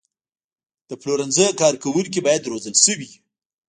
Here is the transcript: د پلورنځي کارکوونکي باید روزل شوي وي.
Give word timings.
د 0.89 0.91
پلورنځي 1.01 1.45
کارکوونکي 1.61 2.19
باید 2.27 2.47
روزل 2.51 2.75
شوي 2.83 2.95
وي. 2.99 3.11